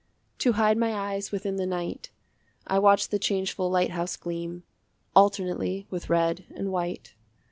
[0.39, 2.09] To hide my eyes within the night
[2.65, 4.63] I watch the changeful lighthouse gleam
[5.15, 7.13] Alternately with red and white.